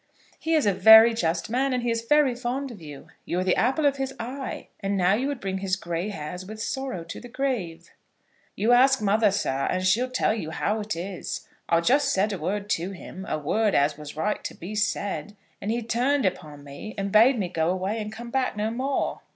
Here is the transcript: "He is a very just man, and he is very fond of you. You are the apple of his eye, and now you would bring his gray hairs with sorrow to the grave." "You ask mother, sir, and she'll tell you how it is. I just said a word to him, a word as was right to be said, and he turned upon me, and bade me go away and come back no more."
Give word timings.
"He 0.39 0.55
is 0.55 0.65
a 0.65 0.73
very 0.73 1.13
just 1.13 1.47
man, 1.47 1.73
and 1.73 1.83
he 1.83 1.91
is 1.91 2.01
very 2.01 2.33
fond 2.33 2.71
of 2.71 2.81
you. 2.81 3.09
You 3.23 3.37
are 3.39 3.43
the 3.43 3.55
apple 3.55 3.85
of 3.85 3.97
his 3.97 4.15
eye, 4.19 4.69
and 4.79 4.97
now 4.97 5.13
you 5.13 5.27
would 5.27 5.39
bring 5.39 5.59
his 5.59 5.75
gray 5.75 6.09
hairs 6.09 6.43
with 6.43 6.59
sorrow 6.59 7.03
to 7.03 7.19
the 7.21 7.27
grave." 7.29 7.91
"You 8.55 8.71
ask 8.71 8.99
mother, 8.99 9.29
sir, 9.29 9.67
and 9.69 9.85
she'll 9.85 10.09
tell 10.09 10.33
you 10.33 10.49
how 10.49 10.79
it 10.79 10.95
is. 10.95 11.47
I 11.69 11.81
just 11.81 12.11
said 12.11 12.33
a 12.33 12.39
word 12.39 12.67
to 12.81 12.89
him, 12.93 13.27
a 13.29 13.37
word 13.37 13.75
as 13.75 13.95
was 13.95 14.17
right 14.17 14.43
to 14.43 14.55
be 14.55 14.73
said, 14.73 15.35
and 15.61 15.69
he 15.69 15.83
turned 15.83 16.25
upon 16.25 16.63
me, 16.63 16.95
and 16.97 17.11
bade 17.11 17.37
me 17.37 17.47
go 17.47 17.69
away 17.69 17.99
and 18.01 18.11
come 18.11 18.31
back 18.31 18.57
no 18.57 18.71
more." 18.71 19.21